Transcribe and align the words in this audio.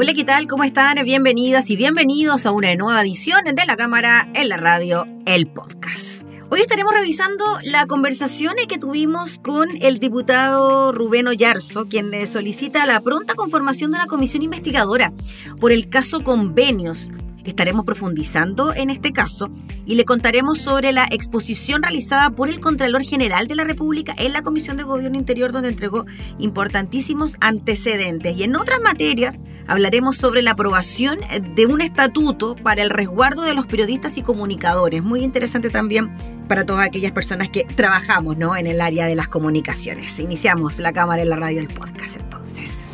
Hola, 0.00 0.14
¿qué 0.14 0.22
tal? 0.22 0.46
¿Cómo 0.46 0.62
están? 0.62 0.96
Bienvenidas 1.02 1.70
y 1.70 1.76
bienvenidos 1.76 2.46
a 2.46 2.52
una 2.52 2.72
nueva 2.76 3.02
edición 3.02 3.40
de 3.52 3.66
la 3.66 3.76
Cámara 3.76 4.28
en 4.32 4.48
la 4.48 4.56
Radio, 4.56 5.08
el 5.26 5.48
podcast. 5.48 6.22
Hoy 6.50 6.60
estaremos 6.60 6.94
revisando 6.94 7.44
la 7.64 7.84
conversación 7.86 8.54
que 8.68 8.78
tuvimos 8.78 9.40
con 9.40 9.66
el 9.80 9.98
diputado 9.98 10.92
Rubén 10.92 11.26
Ollarzo, 11.26 11.88
quien 11.88 12.12
solicita 12.28 12.86
la 12.86 13.00
pronta 13.00 13.34
conformación 13.34 13.90
de 13.90 13.96
una 13.96 14.06
comisión 14.06 14.44
investigadora 14.44 15.12
por 15.58 15.72
el 15.72 15.88
caso 15.88 16.22
convenios 16.22 17.10
Estaremos 17.48 17.86
profundizando 17.86 18.74
en 18.74 18.90
este 18.90 19.10
caso 19.10 19.48
y 19.86 19.94
le 19.94 20.04
contaremos 20.04 20.58
sobre 20.58 20.92
la 20.92 21.06
exposición 21.10 21.82
realizada 21.82 22.28
por 22.28 22.50
el 22.50 22.60
Contralor 22.60 23.02
General 23.02 23.48
de 23.48 23.56
la 23.56 23.64
República 23.64 24.14
en 24.18 24.34
la 24.34 24.42
Comisión 24.42 24.76
de 24.76 24.82
Gobierno 24.82 25.16
Interior, 25.16 25.50
donde 25.50 25.70
entregó 25.70 26.04
importantísimos 26.38 27.38
antecedentes. 27.40 28.36
Y 28.36 28.42
en 28.42 28.54
otras 28.54 28.80
materias 28.82 29.38
hablaremos 29.66 30.16
sobre 30.16 30.42
la 30.42 30.50
aprobación 30.50 31.20
de 31.54 31.64
un 31.64 31.80
estatuto 31.80 32.54
para 32.54 32.82
el 32.82 32.90
resguardo 32.90 33.40
de 33.40 33.54
los 33.54 33.66
periodistas 33.66 34.18
y 34.18 34.22
comunicadores. 34.22 35.02
Muy 35.02 35.20
interesante 35.20 35.70
también 35.70 36.14
para 36.48 36.66
todas 36.66 36.86
aquellas 36.86 37.12
personas 37.12 37.48
que 37.48 37.64
trabajamos 37.64 38.36
¿no? 38.36 38.56
en 38.56 38.66
el 38.66 38.82
área 38.82 39.06
de 39.06 39.14
las 39.14 39.28
comunicaciones. 39.28 40.18
Iniciamos 40.18 40.78
la 40.80 40.92
cámara 40.92 41.22
en 41.22 41.30
la 41.30 41.36
radio 41.36 41.58
del 41.58 41.68
podcast 41.68 42.16
entonces. 42.16 42.88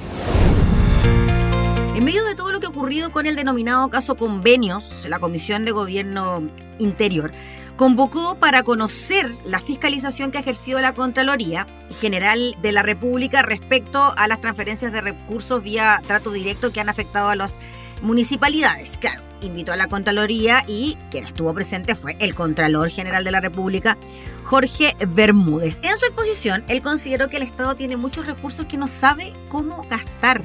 En 2.04 2.12
medio 2.12 2.24
de 2.26 2.34
todo 2.34 2.52
lo 2.52 2.60
que 2.60 2.66
ha 2.66 2.68
ocurrido 2.68 3.12
con 3.12 3.24
el 3.24 3.34
denominado 3.34 3.88
caso 3.88 4.14
convenios, 4.14 5.06
la 5.08 5.20
Comisión 5.20 5.64
de 5.64 5.70
Gobierno 5.70 6.50
Interior 6.78 7.32
convocó 7.78 8.34
para 8.34 8.62
conocer 8.62 9.34
la 9.46 9.58
fiscalización 9.58 10.30
que 10.30 10.36
ha 10.36 10.42
ejercido 10.42 10.82
la 10.82 10.92
Contraloría 10.92 11.66
General 11.98 12.58
de 12.60 12.72
la 12.72 12.82
República 12.82 13.40
respecto 13.40 14.12
a 14.18 14.28
las 14.28 14.42
transferencias 14.42 14.92
de 14.92 15.00
recursos 15.00 15.62
vía 15.62 16.02
trato 16.06 16.30
directo 16.30 16.72
que 16.72 16.80
han 16.80 16.90
afectado 16.90 17.30
a 17.30 17.36
las 17.36 17.58
municipalidades. 18.02 18.98
Claro, 18.98 19.22
invitó 19.40 19.72
a 19.72 19.76
la 19.78 19.88
Contraloría 19.88 20.62
y 20.68 20.98
quien 21.10 21.24
estuvo 21.24 21.54
presente 21.54 21.94
fue 21.94 22.16
el 22.18 22.34
Contralor 22.34 22.90
General 22.90 23.24
de 23.24 23.30
la 23.30 23.40
República, 23.40 23.96
Jorge 24.44 24.94
Bermúdez. 25.08 25.80
En 25.82 25.96
su 25.96 26.04
exposición, 26.04 26.64
él 26.68 26.82
consideró 26.82 27.30
que 27.30 27.38
el 27.38 27.44
Estado 27.44 27.76
tiene 27.76 27.96
muchos 27.96 28.26
recursos 28.26 28.66
que 28.66 28.76
no 28.76 28.88
sabe 28.88 29.32
cómo 29.48 29.86
gastar 29.88 30.42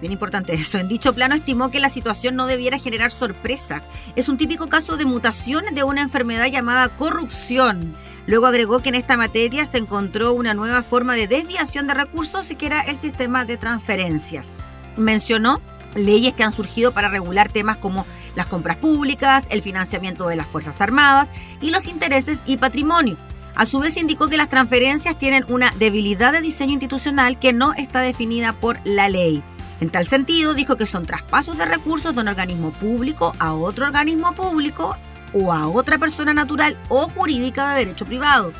Bien 0.00 0.12
importante 0.12 0.54
eso. 0.54 0.78
En 0.78 0.88
dicho 0.88 1.12
plano 1.12 1.34
estimó 1.34 1.70
que 1.70 1.80
la 1.80 1.88
situación 1.88 2.36
no 2.36 2.46
debiera 2.46 2.78
generar 2.78 3.10
sorpresa. 3.10 3.82
Es 4.16 4.28
un 4.28 4.36
típico 4.36 4.68
caso 4.68 4.96
de 4.96 5.04
mutación 5.04 5.64
de 5.74 5.82
una 5.82 6.02
enfermedad 6.02 6.46
llamada 6.46 6.88
corrupción. 6.88 7.96
Luego 8.26 8.46
agregó 8.46 8.80
que 8.80 8.90
en 8.90 8.94
esta 8.94 9.16
materia 9.16 9.64
se 9.66 9.78
encontró 9.78 10.34
una 10.34 10.54
nueva 10.54 10.82
forma 10.82 11.14
de 11.14 11.26
desviación 11.26 11.86
de 11.86 11.94
recursos 11.94 12.52
que 12.58 12.66
era 12.66 12.82
el 12.82 12.96
sistema 12.96 13.44
de 13.44 13.56
transferencias. 13.56 14.48
Mencionó 14.96 15.60
leyes 15.94 16.34
que 16.34 16.44
han 16.44 16.52
surgido 16.52 16.92
para 16.92 17.08
regular 17.08 17.50
temas 17.50 17.78
como 17.78 18.06
las 18.34 18.46
compras 18.46 18.76
públicas, 18.76 19.46
el 19.50 19.62
financiamiento 19.62 20.28
de 20.28 20.36
las 20.36 20.46
Fuerzas 20.46 20.80
Armadas 20.80 21.30
y 21.60 21.70
los 21.70 21.88
intereses 21.88 22.42
y 22.46 22.58
patrimonio. 22.58 23.16
A 23.54 23.66
su 23.66 23.80
vez 23.80 23.96
indicó 23.96 24.28
que 24.28 24.36
las 24.36 24.48
transferencias 24.48 25.18
tienen 25.18 25.44
una 25.48 25.72
debilidad 25.78 26.32
de 26.32 26.40
diseño 26.40 26.74
institucional 26.74 27.40
que 27.40 27.52
no 27.52 27.72
está 27.74 28.00
definida 28.00 28.52
por 28.52 28.78
la 28.84 29.08
ley. 29.08 29.42
En 29.80 29.90
tal 29.90 30.06
sentido, 30.06 30.54
dijo 30.54 30.76
que 30.76 30.86
son 30.86 31.06
traspasos 31.06 31.56
de 31.56 31.64
recursos 31.64 32.14
de 32.14 32.20
un 32.20 32.28
organismo 32.28 32.72
público 32.72 33.32
a 33.38 33.52
otro 33.52 33.86
organismo 33.86 34.34
público 34.34 34.96
o 35.32 35.52
a 35.52 35.68
otra 35.68 35.98
persona 35.98 36.34
natural 36.34 36.76
o 36.88 37.08
jurídica 37.08 37.74
de 37.74 37.84
derecho 37.84 38.06
privado. 38.06 38.52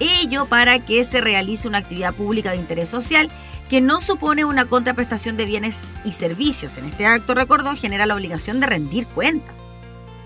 Ello 0.00 0.46
para 0.46 0.84
que 0.84 1.04
se 1.04 1.20
realice 1.20 1.68
una 1.68 1.78
actividad 1.78 2.14
pública 2.14 2.50
de 2.50 2.56
interés 2.56 2.88
social 2.88 3.30
que 3.68 3.80
no 3.80 4.00
supone 4.00 4.44
una 4.44 4.66
contraprestación 4.66 5.36
de 5.36 5.46
bienes 5.46 5.88
y 6.04 6.12
servicios. 6.12 6.78
En 6.78 6.86
este 6.86 7.06
acto, 7.06 7.34
recordó, 7.34 7.74
genera 7.74 8.06
la 8.06 8.14
obligación 8.14 8.60
de 8.60 8.66
rendir 8.66 9.06
cuenta. 9.06 9.52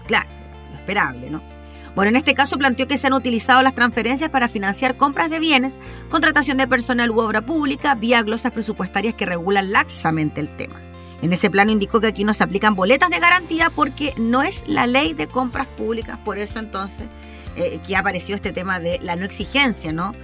Claro, 0.06 0.28
lo 0.70 0.76
esperable, 0.76 1.30
¿no? 1.30 1.49
Bueno, 1.94 2.10
en 2.10 2.16
este 2.16 2.34
caso 2.34 2.56
planteó 2.56 2.86
que 2.86 2.98
se 2.98 3.08
han 3.08 3.14
utilizado 3.14 3.62
las 3.62 3.74
transferencias 3.74 4.30
para 4.30 4.48
financiar 4.48 4.96
compras 4.96 5.28
de 5.28 5.40
bienes, 5.40 5.80
contratación 6.08 6.56
de 6.56 6.68
personal 6.68 7.10
u 7.10 7.20
obra 7.20 7.42
pública, 7.42 7.94
vía 7.94 8.22
glosas 8.22 8.52
presupuestarias 8.52 9.14
que 9.14 9.26
regulan 9.26 9.72
laxamente 9.72 10.40
el 10.40 10.54
tema. 10.56 10.80
En 11.22 11.32
ese 11.32 11.50
plano 11.50 11.70
indicó 11.70 12.00
que 12.00 12.06
aquí 12.06 12.24
no 12.24 12.32
se 12.32 12.44
aplican 12.44 12.74
boletas 12.74 13.10
de 13.10 13.18
garantía 13.18 13.70
porque 13.74 14.14
no 14.16 14.42
es 14.42 14.64
la 14.66 14.86
ley 14.86 15.12
de 15.12 15.26
compras 15.26 15.66
públicas, 15.66 16.18
por 16.24 16.38
eso 16.38 16.58
entonces 16.58 17.08
eh, 17.56 17.80
que 17.86 17.96
apareció 17.96 18.34
este 18.34 18.52
tema 18.52 18.78
de 18.78 18.98
la 19.02 19.16
no 19.16 19.24
exigencia, 19.24 19.92
¿no? 19.92 20.14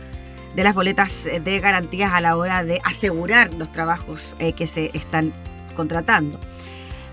De 0.54 0.64
las 0.64 0.74
boletas 0.74 1.24
de 1.24 1.60
garantías 1.60 2.14
a 2.14 2.20
la 2.20 2.36
hora 2.36 2.64
de 2.64 2.80
asegurar 2.84 3.52
los 3.54 3.70
trabajos 3.72 4.36
eh, 4.38 4.52
que 4.52 4.66
se 4.66 4.90
están 4.94 5.34
contratando, 5.74 6.40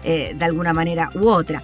eh, 0.04 0.34
de 0.34 0.46
alguna 0.46 0.72
manera 0.72 1.10
u 1.16 1.28
otra. 1.28 1.62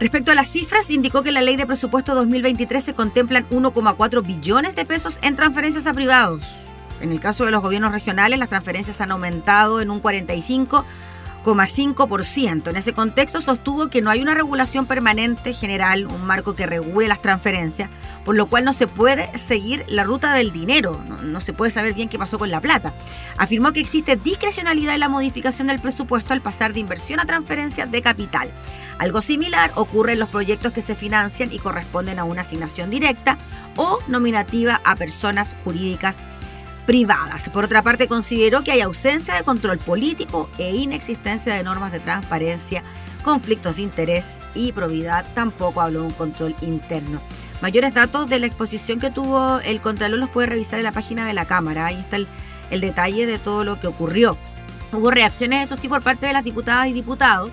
Respecto 0.00 0.30
a 0.30 0.36
las 0.36 0.48
cifras, 0.48 0.90
indicó 0.90 1.22
que 1.22 1.30
en 1.30 1.34
la 1.34 1.42
ley 1.42 1.56
de 1.56 1.66
presupuesto 1.66 2.14
2023 2.14 2.84
se 2.84 2.94
contemplan 2.94 3.48
1,4 3.50 4.24
billones 4.24 4.76
de 4.76 4.84
pesos 4.84 5.18
en 5.22 5.34
transferencias 5.34 5.86
a 5.86 5.92
privados. 5.92 6.66
En 7.00 7.10
el 7.10 7.18
caso 7.18 7.44
de 7.44 7.50
los 7.50 7.62
gobiernos 7.62 7.92
regionales, 7.92 8.38
las 8.38 8.48
transferencias 8.48 9.00
han 9.00 9.10
aumentado 9.10 9.80
en 9.80 9.90
un 9.90 9.98
45 9.98 10.84
en 12.70 12.76
ese 12.76 12.92
contexto 12.92 13.40
sostuvo 13.40 13.88
que 13.88 14.02
no 14.02 14.10
hay 14.10 14.20
una 14.20 14.34
regulación 14.34 14.86
permanente 14.86 15.52
general, 15.52 16.06
un 16.06 16.26
marco 16.26 16.54
que 16.54 16.66
regule 16.66 17.08
las 17.08 17.22
transferencias, 17.22 17.90
por 18.24 18.36
lo 18.36 18.46
cual 18.46 18.64
no 18.64 18.72
se 18.72 18.86
puede 18.86 19.36
seguir 19.38 19.84
la 19.88 20.04
ruta 20.04 20.34
del 20.34 20.52
dinero, 20.52 21.02
no, 21.22 21.40
se 21.40 21.52
puede 21.52 21.70
saber 21.70 21.94
bien 21.94 22.08
qué 22.08 22.18
pasó 22.18 22.38
con 22.38 22.50
la 22.50 22.60
plata. 22.60 22.92
Afirmó 23.38 23.72
que 23.72 23.80
existe 23.80 24.16
discrecionalidad 24.16 24.94
en 24.94 25.00
la 25.00 25.08
modificación 25.08 25.68
del 25.68 25.80
presupuesto 25.80 26.34
al 26.34 26.42
pasar 26.42 26.72
de 26.74 26.80
inversión 26.80 27.18
a 27.18 27.24
transferencias 27.24 27.90
de 27.90 28.02
capital. 28.02 28.50
Algo 28.98 29.20
similar 29.20 29.72
ocurre 29.74 30.12
en 30.12 30.18
los 30.18 30.28
proyectos 30.28 30.72
que 30.72 30.82
se 30.82 30.96
financian 30.96 31.52
y 31.52 31.58
corresponden 31.58 32.18
a 32.18 32.24
una 32.24 32.42
asignación 32.42 32.90
directa 32.90 33.38
o 33.76 33.98
nominativa 34.08 34.80
a 34.84 34.96
personas 34.96 35.56
jurídicas 35.64 36.18
privadas. 36.88 37.50
Por 37.50 37.66
otra 37.66 37.82
parte, 37.82 38.08
consideró 38.08 38.64
que 38.64 38.72
hay 38.72 38.80
ausencia 38.80 39.34
de 39.34 39.42
control 39.42 39.76
político 39.76 40.48
e 40.56 40.74
inexistencia 40.74 41.52
de 41.52 41.62
normas 41.62 41.92
de 41.92 42.00
transparencia, 42.00 42.82
conflictos 43.22 43.76
de 43.76 43.82
interés 43.82 44.40
y 44.54 44.72
probidad. 44.72 45.26
Tampoco 45.34 45.82
habló 45.82 46.00
de 46.00 46.06
un 46.06 46.14
control 46.14 46.56
interno. 46.62 47.20
Mayores 47.60 47.92
datos 47.92 48.30
de 48.30 48.38
la 48.38 48.46
exposición 48.46 49.00
que 49.00 49.10
tuvo 49.10 49.60
el 49.60 49.82
Contralor 49.82 50.18
los 50.18 50.30
puede 50.30 50.46
revisar 50.46 50.78
en 50.78 50.86
la 50.86 50.92
página 50.92 51.26
de 51.26 51.34
la 51.34 51.44
Cámara. 51.44 51.84
Ahí 51.84 52.00
está 52.00 52.16
el, 52.16 52.80
detalle 52.80 53.26
de 53.26 53.38
todo 53.38 53.64
lo 53.64 53.78
que 53.78 53.86
ocurrió. 53.86 54.38
Hubo 54.90 55.10
reacciones, 55.10 55.70
eso 55.70 55.76
sí, 55.78 55.90
por 55.90 56.00
parte 56.00 56.24
de 56.24 56.32
las 56.32 56.42
diputadas 56.42 56.88
y 56.88 56.94
diputados 56.94 57.52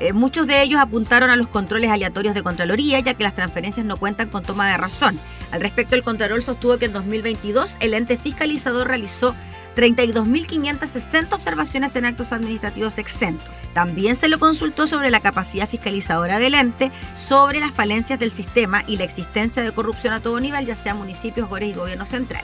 eh, 0.00 0.12
muchos 0.12 0.46
de 0.46 0.62
ellos 0.62 0.80
apuntaron 0.80 1.30
a 1.30 1.34
los 1.34 1.48
controles 1.48 1.90
aleatorios 1.90 2.32
de 2.32 2.44
Contraloría, 2.44 3.00
ya 3.00 3.14
que 3.14 3.24
las 3.24 3.34
transferencias 3.34 3.84
no 3.84 3.96
cuentan 3.96 4.28
con 4.28 4.44
toma 4.44 4.68
de 4.68 4.76
razón. 4.76 5.18
Al 5.50 5.60
respecto, 5.60 5.94
el 5.94 6.02
Contralor 6.02 6.42
sostuvo 6.42 6.78
que 6.78 6.86
en 6.86 6.92
2022 6.92 7.76
el 7.80 7.94
ente 7.94 8.16
fiscalizador 8.16 8.88
realizó 8.88 9.34
32.560 9.76 11.32
observaciones 11.32 11.94
en 11.94 12.04
actos 12.04 12.32
administrativos 12.32 12.98
exentos. 12.98 13.48
También 13.74 14.16
se 14.16 14.28
lo 14.28 14.40
consultó 14.40 14.88
sobre 14.88 15.08
la 15.10 15.20
capacidad 15.20 15.68
fiscalizadora 15.68 16.40
del 16.40 16.54
ente, 16.54 16.90
sobre 17.14 17.60
las 17.60 17.72
falencias 17.72 18.18
del 18.18 18.32
sistema 18.32 18.82
y 18.88 18.96
la 18.96 19.04
existencia 19.04 19.62
de 19.62 19.70
corrupción 19.72 20.14
a 20.14 20.20
todo 20.20 20.40
nivel, 20.40 20.66
ya 20.66 20.74
sea 20.74 20.94
municipios, 20.94 21.48
gores 21.48 21.70
y 21.70 21.74
gobierno 21.74 22.06
central. 22.06 22.42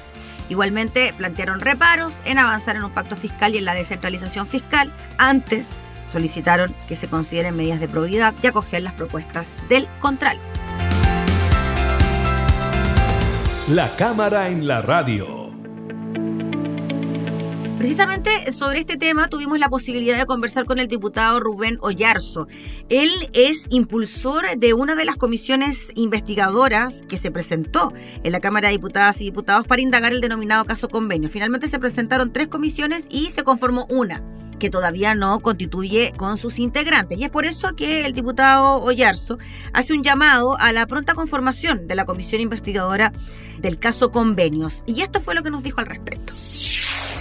Igualmente 0.49 1.13
plantearon 1.17 1.59
reparos 1.59 2.23
en 2.25 2.39
avanzar 2.39 2.77
en 2.77 2.85
un 2.85 2.93
pacto 2.93 3.17
fiscal 3.17 3.55
y 3.55 3.59
en 3.59 3.65
la 3.65 3.75
descentralización 3.75 4.47
fiscal 4.47 4.93
antes 5.19 5.81
solicitaron 6.07 6.73
que 6.87 6.95
se 6.95 7.09
consideren 7.09 7.57
medidas 7.57 7.81
de 7.81 7.89
probidad 7.89 8.35
y 8.43 8.47
acoger 8.47 8.83
las 8.83 8.93
propuestas 8.93 9.55
del 9.69 9.89
Contral. 10.01 10.39
La 13.69 13.97
cámara 13.97 14.51
en 14.51 14.67
la 14.67 14.83
radio. 14.83 15.51
Precisamente 17.79 18.53
sobre 18.53 18.81
este 18.81 18.99
tema 18.99 19.29
tuvimos 19.29 19.59
la 19.59 19.71
posibilidad 19.71 20.19
de 20.19 20.27
conversar 20.27 20.67
con 20.67 20.79
el 20.79 20.87
diputado 20.87 21.41
Rubén 21.41 21.79
Ollarzo. 21.81 22.47
Él 22.91 23.11
es 23.33 23.67
impulsor 23.71 24.59
de 24.59 24.75
una 24.75 24.95
de 24.95 25.07
las 25.07 25.17
comisiones 25.17 25.89
investigadoras 25.95 27.05
que 27.09 27.17
se 27.17 27.31
presentó 27.31 27.95
en 28.23 28.33
la 28.33 28.41
Cámara 28.41 28.69
de 28.69 28.73
Diputadas 28.73 29.23
y 29.23 29.25
Diputados 29.25 29.67
para 29.67 29.81
indagar 29.81 30.13
el 30.13 30.21
denominado 30.21 30.67
caso 30.67 30.91
convenio. 30.91 31.31
Finalmente 31.31 31.67
se 31.67 31.79
presentaron 31.79 32.35
tres 32.35 32.49
comisiones 32.49 33.07
y 33.09 33.31
se 33.31 33.45
conformó 33.45 33.87
una 33.89 34.23
que 34.65 34.71
todavía 34.71 35.15
no 35.15 35.41
constituye 35.41 36.15
con 36.17 36.39
sus 36.39 36.59
integrantes. 36.59 37.19
Y 37.19 37.25
es 37.25 37.29
por 37.29 37.45
eso 37.45 37.77
que 37.77 38.07
el 38.07 38.15
diputado 38.15 38.81
Oyarzo 38.83 39.37
hace 39.75 39.93
un 39.93 40.03
llamado 40.03 40.59
a 40.59 40.73
la 40.73 40.87
pronta 40.87 41.13
conformación 41.13 41.87
de 41.87 41.95
la 41.95 42.07
comisión 42.07 42.41
investigadora 42.41 43.13
del 43.61 43.79
caso 43.79 44.11
Convenios. 44.11 44.83
Y 44.87 45.03
esto 45.03 45.21
fue 45.21 45.35
lo 45.35 45.43
que 45.43 45.51
nos 45.51 45.63
dijo 45.63 45.81
al 45.81 45.87
respecto. 45.87 46.33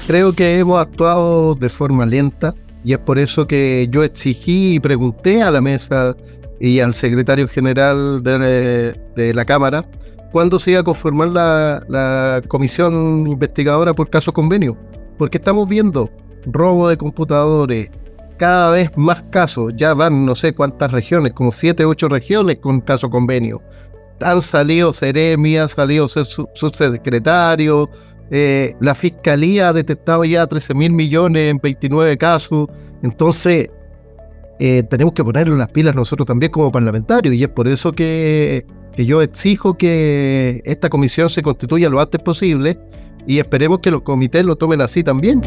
Creo 0.07 0.31
que 0.31 0.57
hemos 0.57 0.79
actuado 0.79 1.55
de 1.55 1.67
forma 1.67 2.05
lenta 2.05 2.55
y 2.81 2.93
es 2.93 2.99
por 2.99 3.19
eso 3.19 3.45
que 3.45 3.89
yo 3.91 4.05
exigí 4.05 4.75
y 4.75 4.79
pregunté 4.79 5.41
a 5.41 5.51
la 5.51 5.59
mesa 5.59 6.15
y 6.61 6.79
al 6.79 6.93
secretario 6.93 7.49
general 7.49 8.23
de, 8.23 9.33
la 9.33 9.43
Cámara 9.43 9.85
cuándo 10.31 10.59
se 10.59 10.71
iba 10.71 10.79
a 10.79 10.83
conformar 10.83 11.27
la, 11.27 11.83
la 11.89 12.41
comisión 12.47 13.27
investigadora 13.27 13.93
por 13.93 14.09
caso 14.09 14.31
convenio. 14.31 14.77
Porque 15.17 15.39
estamos 15.39 15.67
viendo 15.67 16.09
robo 16.45 16.89
de 16.89 16.97
computadores, 16.97 17.89
cada 18.37 18.71
vez 18.71 18.91
más 18.95 19.23
casos, 19.29 19.73
ya 19.75 19.93
van 19.93 20.25
no 20.25 20.35
sé 20.35 20.53
cuántas 20.53 20.91
regiones, 20.91 21.33
como 21.33 21.51
7, 21.51 21.85
8 21.85 22.09
regiones 22.09 22.57
con 22.57 22.81
caso 22.81 23.09
convenio. 23.09 23.61
Han 24.21 24.41
salido 24.41 24.93
Ceremi, 24.93 25.57
han 25.57 25.69
salido 25.69 26.07
subsecretarios, 26.07 27.89
eh, 28.31 28.75
la 28.79 28.95
fiscalía 28.95 29.69
ha 29.69 29.73
detectado 29.73 30.23
ya 30.25 30.47
13 30.47 30.73
mil 30.73 30.91
millones 30.91 31.51
en 31.51 31.59
29 31.61 32.17
casos. 32.17 32.67
Entonces, 33.03 33.69
eh, 34.59 34.83
tenemos 34.83 35.13
que 35.13 35.23
ponerle 35.23 35.55
las 35.55 35.69
pilas 35.69 35.95
nosotros 35.95 36.25
también 36.25 36.51
como 36.51 36.71
parlamentarios, 36.71 37.35
y 37.35 37.43
es 37.43 37.49
por 37.49 37.67
eso 37.67 37.91
que, 37.91 38.65
que 38.95 39.05
yo 39.05 39.21
exijo 39.21 39.77
que 39.77 40.61
esta 40.65 40.89
comisión 40.89 41.29
se 41.29 41.41
constituya 41.41 41.89
lo 41.89 41.99
antes 41.99 42.21
posible 42.21 42.79
y 43.25 43.39
esperemos 43.39 43.79
que 43.79 43.91
los 43.91 44.01
comités 44.01 44.43
lo 44.43 44.55
tomen 44.55 44.81
así 44.81 45.03
también. 45.03 45.41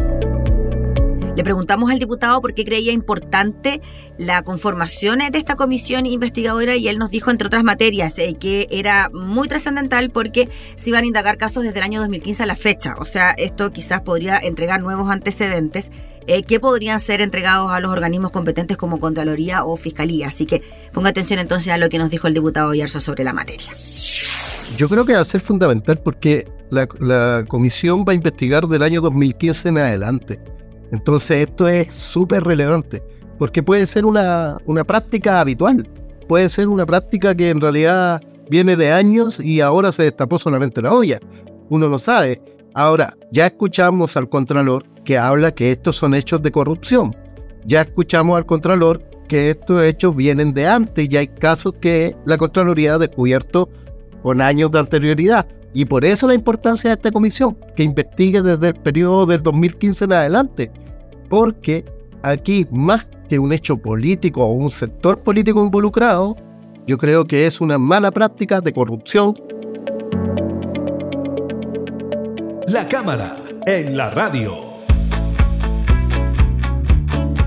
Le 1.37 1.45
preguntamos 1.45 1.91
al 1.91 1.99
diputado 1.99 2.41
por 2.41 2.55
qué 2.55 2.65
creía 2.65 2.93
importante 2.93 3.83
la 4.17 4.43
conformación 4.43 5.19
de 5.19 5.39
esta 5.39 5.55
comisión 5.55 6.07
investigadora 6.07 6.77
y 6.77 6.89
él 6.89 6.99
nos 6.99 7.11
dijo, 7.11 7.31
entre 7.31 7.47
otras 7.47 7.63
materias, 7.63 8.19
eh, 8.19 8.37
que 8.41 8.67
era 8.71 9.11
muy 9.13 9.47
trascendental 9.47 10.09
porque 10.09 10.49
se 10.77 10.89
iban 10.89 11.05
a 11.05 11.07
indagar 11.07 11.37
casos 11.37 11.63
desde 11.63 11.79
el 11.79 11.85
año 11.85 12.01
2015 12.01 12.43
a 12.43 12.47
la 12.47 12.55
fecha. 12.55 12.95
O 12.99 13.05
sea, 13.05 13.33
esto 13.33 13.71
quizás 13.71 14.01
podría 14.01 14.39
entregar 14.39 14.83
nuevos 14.83 15.11
antecedentes 15.11 15.91
eh, 16.27 16.43
que 16.43 16.59
podrían 16.59 16.99
ser 17.01 17.21
entregados 17.21 17.71
a 17.71 17.81
los 17.81 17.93
organismos 17.93 18.31
competentes 18.31 18.79
como 18.79 18.99
Contraloría 18.99 19.67
o 19.67 19.77
Fiscalía. 19.77 20.29
Así 20.29 20.47
que 20.47 20.63
ponga 20.95 21.11
atención 21.11 21.39
entonces 21.39 21.71
a 21.71 21.77
lo 21.77 21.91
que 21.91 21.99
nos 21.99 22.09
dijo 22.09 22.29
el 22.29 22.33
diputado 22.33 22.73
Yarza 22.73 22.99
sobre 22.99 23.25
la 23.25 23.35
materia. 23.35 23.73
Yo 24.79 24.89
creo 24.89 25.05
que 25.05 25.13
va 25.13 25.21
a 25.21 25.25
ser 25.27 25.43
fundamental 25.43 25.99
porque 25.99 26.49
la, 26.71 26.89
la 26.99 27.45
comisión 27.47 28.07
va 28.09 28.13
a 28.13 28.15
investigar 28.15 28.67
del 28.69 28.83
año 28.83 29.03
2015 29.03 29.69
en 29.69 29.79
adelante. 29.79 30.56
Entonces 30.93 31.49
esto 31.49 31.69
es 31.69 31.95
súper 31.95 32.45
relevante, 32.45 33.03
porque 33.39 33.63
puede 33.63 33.87
ser 33.87 34.07
una, 34.07 34.59
una 34.67 34.85
práctica 34.85 35.41
habitual, 35.41 35.89
puede 36.29 36.49
ser 36.49 36.69
una 36.69 36.87
práctica 36.87 37.35
que 37.35 37.51
en 37.51 37.61
realidad 37.61 38.21
viene 38.49 38.77
de 38.77 38.93
años 38.93 39.41
y 39.41 39.61
ahora 39.61 39.93
se 39.93 40.05
destapó 40.05 40.39
solamente 40.39 40.83
la 40.83 40.95
olla. 40.95 41.21
Uno 41.69 41.89
lo 41.89 41.99
sabe. 41.99 42.41
Ahora, 42.75 43.17
ya 43.33 43.47
escuchamos 43.47 44.17
al 44.17 44.29
Contralor 44.29 44.85
que 45.05 45.19
habla 45.19 45.53
que 45.53 45.73
estos 45.73 45.97
son 45.97 46.15
hechos 46.15 46.43
de 46.43 46.53
corrupción. 46.53 47.17
Ya 47.65 47.83
escuchamos 47.83 48.37
al 48.37 48.47
Contralor 48.47 49.03
que 49.29 49.51
estos 49.51 49.83
hechos 49.83 50.15
vienen 50.15 50.53
de 50.53 50.67
antes 50.67 51.09
y 51.11 51.17
hay 51.17 51.27
casos 51.29 51.75
que 51.81 52.17
la 52.25 52.37
Contraloría 52.39 52.95
ha 52.95 52.99
descubierto 52.99 53.69
con 54.23 54.41
años 54.41 54.71
de 54.71 54.79
anterioridad. 54.79 55.47
Y 55.77 55.85
por 55.85 56.07
eso 56.07 56.27
la 56.27 56.33
importancia 56.33 56.89
de 56.89 56.95
esta 56.95 57.13
comisión, 57.13 57.55
que 57.77 57.83
investigue 57.83 58.41
desde 58.41 58.69
el 58.69 58.77
periodo 58.77 59.27
del 59.27 59.43
2015 59.43 60.07
en 60.07 60.13
adelante. 60.15 60.73
Porque 61.29 61.85
aquí, 62.23 62.67
más 62.71 63.07
que 63.29 63.39
un 63.39 63.53
hecho 63.53 63.77
político 63.77 64.43
o 64.43 64.53
un 64.53 64.71
sector 64.71 65.23
político 65.23 65.63
involucrado, 65.63 66.35
yo 66.87 66.97
creo 66.97 67.27
que 67.27 67.45
es 67.45 67.61
una 67.61 67.77
mala 67.77 68.11
práctica 68.11 68.63
de 68.63 68.73
corrupción. 68.73 69.35
La 72.69 72.89
Cámara 72.89 73.37
en 73.67 73.99
la 73.99 74.09
radio. 74.09 74.55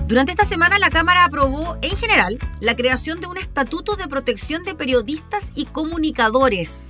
Durante 0.07 0.33
esta 0.33 0.45
semana 0.45 0.77
la 0.77 0.91
Cámara 0.91 1.25
aprobó 1.25 1.77
en 1.81 1.95
general 1.95 2.37
la 2.59 2.75
creación 2.75 3.21
de 3.21 3.25
un 3.25 3.37
estatuto 3.37 3.95
de 3.95 4.07
protección 4.07 4.61
de 4.63 4.75
periodistas 4.75 5.51
y 5.55 5.65
comunicadores 5.65 6.88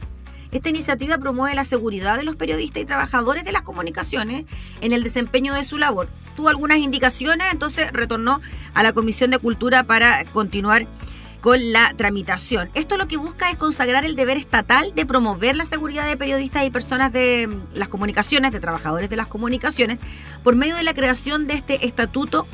esta 0.51 0.69
iniciativa 0.69 1.17
promueve 1.17 1.55
la 1.55 1.63
seguridad 1.63 2.17
de 2.17 2.23
los 2.23 2.35
periodistas 2.35 2.81
y 2.81 2.85
trabajadores 2.85 3.43
de 3.43 3.51
las 3.51 3.61
comunicaciones 3.61 4.45
en 4.81 4.93
el 4.93 5.03
desempeño 5.03 5.53
de 5.53 5.63
su 5.63 5.77
labor. 5.77 6.07
Tuvo 6.35 6.49
algunas 6.49 6.79
indicaciones, 6.79 7.47
entonces 7.51 7.91
retornó 7.91 8.41
a 8.73 8.83
la 8.83 8.93
Comisión 8.93 9.31
de 9.31 9.39
Cultura 9.39 9.83
para 9.83 10.25
continuar 10.25 10.87
con 11.41 11.71
la 11.71 11.93
tramitación. 11.95 12.69
Esto 12.73 12.97
lo 12.97 13.07
que 13.07 13.17
busca 13.17 13.49
es 13.49 13.57
consagrar 13.57 14.03
el 14.03 14.15
deber 14.15 14.37
estatal 14.37 14.93
de 14.93 15.05
promover 15.05 15.55
la 15.55 15.65
seguridad 15.65 16.07
de 16.07 16.17
periodistas 16.17 16.65
y 16.65 16.69
personas 16.69 17.13
de 17.13 17.49
las 17.73 17.87
comunicaciones, 17.87 18.51
de 18.51 18.59
trabajadores 18.59 19.09
de 19.09 19.15
las 19.15 19.27
comunicaciones, 19.27 19.99
por 20.43 20.55
medio 20.55 20.75
de 20.75 20.83
la 20.83 20.93
creación 20.93 21.47
de 21.47 21.53
este 21.53 21.85
estatuto 21.85 22.45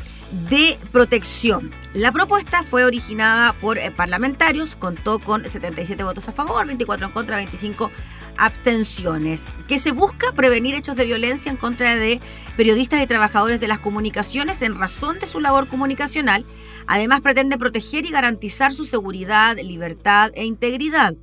de 0.50 0.78
protección. 0.92 1.72
La 1.94 2.12
propuesta 2.12 2.64
fue 2.64 2.84
originada 2.84 3.54
por 3.54 3.78
eh, 3.78 3.92
parlamentarios, 3.92 4.76
contó 4.76 5.20
con 5.20 5.46
77 5.46 6.04
votos 6.04 6.28
a 6.28 6.32
favor, 6.32 6.66
24 6.66 7.08
en 7.08 7.12
contra, 7.12 7.38
25 7.38 7.92
abstenciones, 8.38 9.44
que 9.68 9.80
se 9.80 9.92
busca 9.92 10.32
prevenir 10.34 10.76
hechos 10.76 10.98
de 10.98 11.06
violencia 11.06 11.50
en 11.50 11.58
contra 11.58 11.96
de 11.96 12.20
periodistas 12.58 13.02
y 13.02 13.08
trabajadores 13.08 13.60
de 13.60 13.68
las 13.68 13.80
comunicaciones 13.80 14.62
en 14.62 14.78
razón 14.78 15.20
de 15.20 15.28
su 15.28 15.40
labor 15.40 15.68
comunicacional. 15.68 16.46
Además, 16.88 17.22
pretende 17.22 17.58
proteger 17.58 18.06
y 18.06 18.12
garantizar 18.12 18.74
su 18.74 18.86
seguridad, 18.86 19.58
libertad 19.58 20.32
e 20.36 20.46
integridad. 20.46 21.16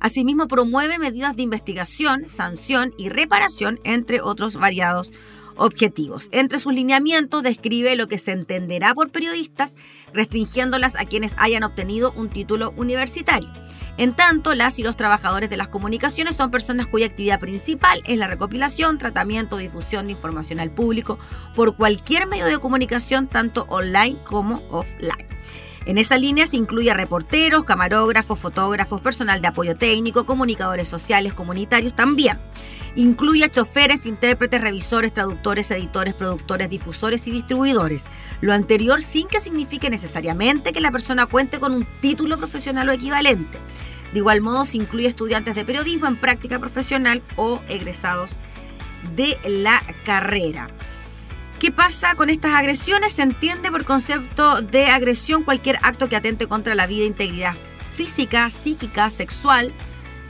Asimismo, 0.00 0.46
promueve 0.46 0.98
medidas 0.98 1.34
de 1.34 1.42
investigación, 1.42 2.28
sanción 2.28 2.92
y 2.98 3.08
reparación, 3.08 3.80
entre 3.82 4.20
otros 4.20 4.56
variados 4.56 5.12
objetivos. 5.58 6.28
Entre 6.32 6.58
sus 6.58 6.72
lineamientos 6.72 7.42
describe 7.42 7.96
lo 7.96 8.08
que 8.08 8.18
se 8.18 8.32
entenderá 8.32 8.94
por 8.94 9.10
periodistas, 9.10 9.76
restringiéndolas 10.14 10.96
a 10.96 11.04
quienes 11.04 11.34
hayan 11.36 11.64
obtenido 11.64 12.12
un 12.16 12.30
título 12.30 12.72
universitario. 12.76 13.50
En 13.98 14.14
tanto, 14.14 14.54
las 14.54 14.78
y 14.78 14.84
los 14.84 14.96
trabajadores 14.96 15.50
de 15.50 15.56
las 15.56 15.66
comunicaciones 15.66 16.36
son 16.36 16.52
personas 16.52 16.86
cuya 16.86 17.06
actividad 17.06 17.40
principal 17.40 18.00
es 18.06 18.16
la 18.16 18.28
recopilación, 18.28 18.96
tratamiento, 18.96 19.56
difusión 19.56 20.06
de 20.06 20.12
información 20.12 20.60
al 20.60 20.70
público 20.70 21.18
por 21.56 21.74
cualquier 21.74 22.28
medio 22.28 22.46
de 22.46 22.60
comunicación, 22.60 23.26
tanto 23.26 23.66
online 23.68 24.16
como 24.24 24.62
offline. 24.70 25.26
En 25.84 25.98
esa 25.98 26.16
línea 26.16 26.46
se 26.46 26.56
incluye 26.56 26.90
a 26.92 26.94
reporteros, 26.94 27.64
camarógrafos, 27.64 28.38
fotógrafos, 28.38 29.00
personal 29.00 29.40
de 29.40 29.48
apoyo 29.48 29.76
técnico, 29.76 30.26
comunicadores 30.26 30.86
sociales, 30.86 31.34
comunitarios 31.34 31.96
también. 31.96 32.38
Incluye 32.96 33.44
a 33.44 33.50
choferes, 33.50 34.06
intérpretes, 34.06 34.60
revisores, 34.60 35.12
traductores, 35.12 35.70
editores, 35.70 36.14
productores, 36.14 36.70
difusores 36.70 37.26
y 37.26 37.30
distribuidores. 37.30 38.04
Lo 38.40 38.52
anterior 38.52 39.02
sin 39.02 39.28
que 39.28 39.40
signifique 39.40 39.90
necesariamente 39.90 40.72
que 40.72 40.80
la 40.80 40.90
persona 40.90 41.26
cuente 41.26 41.60
con 41.60 41.72
un 41.74 41.86
título 42.00 42.36
profesional 42.38 42.88
o 42.88 42.92
equivalente. 42.92 43.58
De 44.12 44.18
igual 44.18 44.40
modo, 44.40 44.64
se 44.64 44.78
incluye 44.78 45.06
estudiantes 45.06 45.54
de 45.54 45.64
periodismo 45.64 46.06
en 46.06 46.16
práctica 46.16 46.58
profesional 46.58 47.22
o 47.36 47.60
egresados 47.68 48.32
de 49.16 49.36
la 49.46 49.82
carrera. 50.04 50.68
¿Qué 51.60 51.72
pasa 51.72 52.14
con 52.14 52.30
estas 52.30 52.52
agresiones? 52.52 53.12
Se 53.12 53.22
entiende 53.22 53.70
por 53.70 53.84
concepto 53.84 54.62
de 54.62 54.86
agresión 54.86 55.42
cualquier 55.42 55.78
acto 55.82 56.08
que 56.08 56.16
atente 56.16 56.46
contra 56.46 56.74
la 56.74 56.86
vida 56.86 57.04
integridad 57.04 57.54
física, 57.98 58.48
psíquica, 58.48 59.10
sexual, 59.10 59.72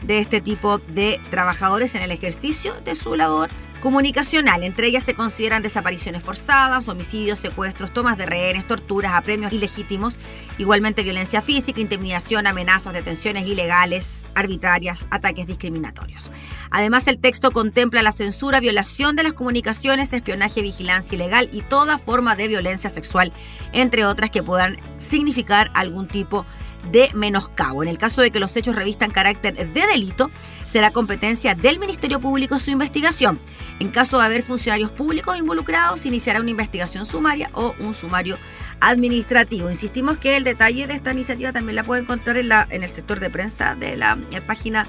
de 0.02 0.18
este 0.18 0.40
tipo 0.40 0.78
de 0.78 1.20
trabajadores 1.30 1.94
en 1.94 2.02
el 2.02 2.10
ejercicio 2.10 2.74
de 2.84 2.94
su 2.94 3.16
labor 3.16 3.50
comunicacional. 3.80 4.64
Entre 4.64 4.88
ellas 4.88 5.04
se 5.04 5.14
consideran 5.14 5.62
desapariciones 5.62 6.22
forzadas, 6.22 6.88
homicidios, 6.88 7.38
secuestros, 7.38 7.92
tomas 7.92 8.18
de 8.18 8.26
rehenes, 8.26 8.66
torturas, 8.66 9.12
apremios 9.14 9.52
ilegítimos, 9.52 10.18
igualmente 10.58 11.02
violencia 11.02 11.42
física, 11.42 11.80
intimidación, 11.80 12.46
amenazas, 12.46 12.92
detenciones 12.92 13.46
ilegales, 13.46 14.24
arbitrarias, 14.34 15.06
ataques 15.10 15.46
discriminatorios. 15.46 16.30
Además, 16.70 17.06
el 17.08 17.18
texto 17.18 17.50
contempla 17.50 18.02
la 18.02 18.12
censura, 18.12 18.60
violación 18.60 19.16
de 19.16 19.22
las 19.22 19.32
comunicaciones, 19.32 20.12
espionaje, 20.12 20.62
vigilancia 20.62 21.14
ilegal 21.14 21.48
y 21.52 21.62
toda 21.62 21.98
forma 21.98 22.36
de 22.36 22.48
violencia 22.48 22.90
sexual, 22.90 23.32
entre 23.72 24.04
otras 24.04 24.30
que 24.30 24.42
puedan 24.42 24.76
significar 24.98 25.70
algún 25.74 26.08
tipo 26.08 26.42
de 26.42 26.48
de 26.90 27.11
menoscabo. 27.14 27.83
En 27.83 27.88
el 27.88 27.99
caso 27.99 28.21
de 28.21 28.30
que 28.30 28.40
los 28.40 28.57
hechos 28.57 28.75
revistan 28.75 29.11
carácter 29.11 29.54
de 29.54 29.87
delito, 29.87 30.30
será 30.66 30.90
competencia 30.90 31.54
del 31.54 31.78
Ministerio 31.78 32.21
Público 32.21 32.59
su 32.59 32.71
investigación. 32.71 33.38
En 33.80 33.88
caso 33.88 34.18
de 34.18 34.25
haber 34.25 34.42
funcionarios 34.42 34.90
públicos 34.90 35.37
involucrados, 35.37 36.00
se 36.00 36.09
iniciará 36.09 36.40
una 36.40 36.50
investigación 36.50 37.07
sumaria 37.07 37.50
o 37.54 37.75
un 37.80 37.95
sumario 37.95 38.37
administrativo. 38.80 39.71
Insistimos 39.71 40.18
que 40.18 40.37
el 40.37 40.45
detalle 40.45 40.87
de 40.87 40.95
esta 40.95 41.12
iniciativa 41.12 41.52
también 41.52 41.76
la 41.76 41.85
puede 41.85 42.02
encontrar 42.02 42.37
en, 42.37 42.50
en 42.71 42.83
el 42.83 42.90
sector 42.90 43.21
de 43.21 43.30
prensa 43.30 43.75
de 43.75 43.97
la, 43.97 44.18
eh, 44.30 44.40
página 44.40 44.87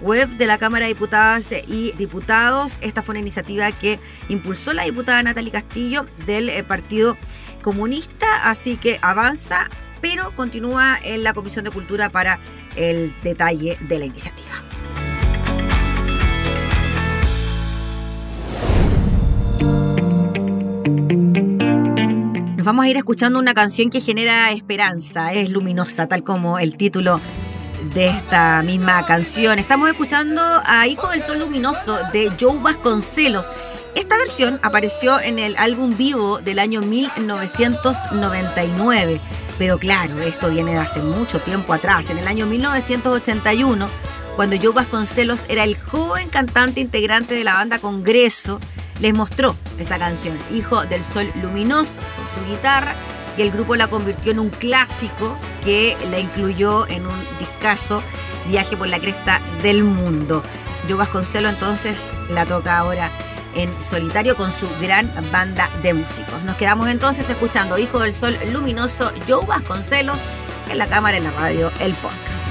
web 0.00 0.28
de 0.30 0.46
la 0.46 0.58
Cámara 0.58 0.86
de 0.86 0.94
Diputadas 0.94 1.52
y 1.68 1.92
Diputados. 1.92 2.74
Esta 2.80 3.02
fue 3.02 3.12
una 3.12 3.20
iniciativa 3.20 3.70
que 3.72 3.98
impulsó 4.28 4.72
la 4.72 4.84
diputada 4.84 5.22
Natalie 5.22 5.50
Castillo 5.50 6.06
del 6.26 6.48
eh, 6.48 6.64
Partido 6.64 7.16
comunista, 7.62 8.44
así 8.44 8.76
que 8.76 8.98
avanza, 9.02 9.68
pero 10.00 10.32
continúa 10.32 10.98
en 11.02 11.22
la 11.22 11.34
Comisión 11.34 11.64
de 11.64 11.70
Cultura 11.70 12.10
para 12.10 12.38
el 12.76 13.14
detalle 13.22 13.76
de 13.80 13.98
la 13.98 14.04
iniciativa. 14.06 14.50
Nos 22.56 22.66
vamos 22.66 22.84
a 22.84 22.88
ir 22.88 22.96
escuchando 22.98 23.38
una 23.38 23.54
canción 23.54 23.88
que 23.88 24.00
genera 24.00 24.52
esperanza, 24.52 25.32
es 25.32 25.50
luminosa, 25.50 26.08
tal 26.08 26.22
como 26.22 26.58
el 26.58 26.76
título 26.76 27.18
de 27.94 28.08
esta 28.08 28.60
misma 28.62 29.06
canción. 29.06 29.58
Estamos 29.58 29.88
escuchando 29.88 30.42
a 30.66 30.86
Hijo 30.86 31.08
del 31.08 31.22
Sol 31.22 31.38
Luminoso 31.38 31.98
de 32.12 32.30
Joe 32.38 32.58
Vasconcelos. 32.60 33.46
Esta 33.94 34.18
versión 34.18 34.60
apareció 34.62 35.18
en 35.20 35.38
el 35.38 35.56
álbum 35.56 35.96
vivo 35.96 36.40
del 36.40 36.58
año 36.58 36.82
1999, 36.82 39.18
pero 39.60 39.76
claro, 39.76 40.18
esto 40.20 40.48
viene 40.48 40.70
de 40.70 40.78
hace 40.78 41.00
mucho 41.00 41.38
tiempo 41.38 41.74
atrás, 41.74 42.08
en 42.08 42.16
el 42.16 42.26
año 42.26 42.46
1981, 42.46 43.88
cuando 44.34 44.56
Joe 44.56 44.72
Vasconcelos 44.72 45.44
era 45.50 45.64
el 45.64 45.78
joven 45.78 46.30
cantante 46.30 46.80
integrante 46.80 47.34
de 47.34 47.44
la 47.44 47.52
banda 47.52 47.78
Congreso 47.78 48.58
les 49.00 49.12
mostró 49.12 49.54
esta 49.78 49.98
canción, 49.98 50.38
Hijo 50.50 50.86
del 50.86 51.04
Sol 51.04 51.30
Luminoso, 51.42 51.90
con 51.92 52.42
su 52.42 52.50
guitarra, 52.50 52.94
y 53.36 53.42
el 53.42 53.50
grupo 53.50 53.76
la 53.76 53.88
convirtió 53.88 54.32
en 54.32 54.38
un 54.38 54.48
clásico 54.48 55.36
que 55.62 55.94
la 56.10 56.18
incluyó 56.18 56.88
en 56.88 57.04
un 57.04 57.20
discazo 57.38 58.02
Viaje 58.48 58.78
por 58.78 58.88
la 58.88 58.98
Cresta 58.98 59.42
del 59.62 59.84
Mundo. 59.84 60.42
Joe 60.88 60.96
Vasconcelo 60.96 61.50
entonces 61.50 62.08
la 62.30 62.46
toca 62.46 62.78
ahora 62.78 63.10
en 63.54 63.70
solitario 63.80 64.36
con 64.36 64.52
su 64.52 64.68
gran 64.80 65.10
banda 65.32 65.68
de 65.82 65.94
músicos. 65.94 66.42
Nos 66.44 66.56
quedamos 66.56 66.88
entonces 66.88 67.28
escuchando 67.28 67.78
Hijo 67.78 68.00
del 68.00 68.14
Sol 68.14 68.36
Luminoso, 68.52 69.12
Joe 69.28 69.44
Vasconcelos, 69.46 70.24
en 70.70 70.78
la 70.78 70.86
cámara, 70.86 71.16
en 71.16 71.24
la 71.24 71.30
radio, 71.32 71.70
el 71.80 71.94
podcast. 71.94 72.48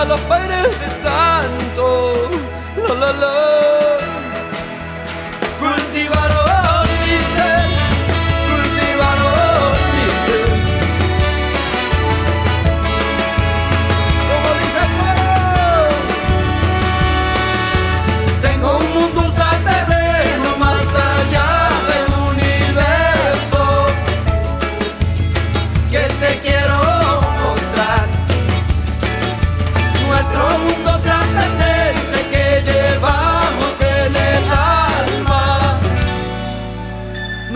A 0.00 0.04
los 0.04 0.20
padres 0.20 0.68
de 0.80 0.88
santo. 1.04 2.14
La 2.88 2.94
la 2.94 3.12
la. 3.12 3.41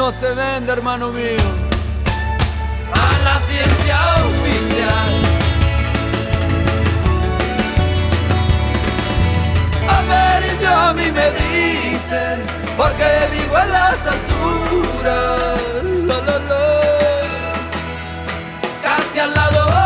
No 0.07 0.13
se 0.13 0.33
vende, 0.35 0.73
hermano 0.73 1.11
mío, 1.11 1.37
a 2.95 3.25
la 3.25 3.41
ciencia 3.41 3.97
oficial. 4.25 5.15
Amerindio 9.99 10.71
a 10.71 10.93
mí 10.93 11.11
me 11.11 11.29
dicen 11.33 12.45
porque 12.77 13.05
vivo 13.33 13.59
en 13.59 13.73
las 13.73 14.07
alturas. 14.07 15.83
La, 16.05 16.19
la, 16.21 16.39
la. 16.39 16.65
Casi 18.81 19.19
al 19.19 19.35
lado 19.35 19.86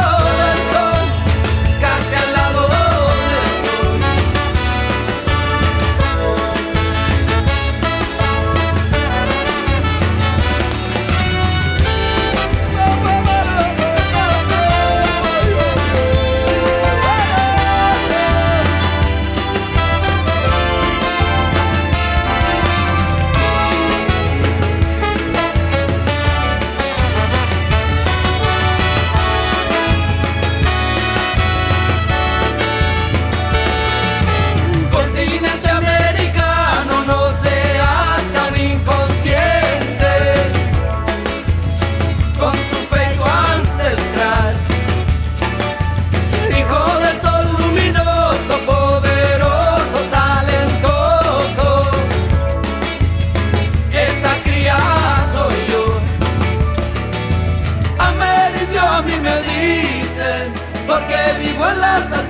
a 58.80 59.02
mí 59.02 59.16
me 59.16 59.37
dicen, 59.42 60.52
porque 60.87 61.16
vivo 61.38 61.68
en 61.68 61.80
las 61.80 62.04
alturas. 62.04 62.29